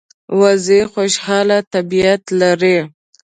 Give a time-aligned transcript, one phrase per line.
[0.39, 2.77] وزې خوشاله طبیعت لري